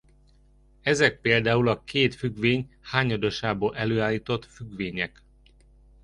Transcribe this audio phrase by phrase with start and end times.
[0.81, 5.21] Ezek például a két függvény hányadosából előállított függvények.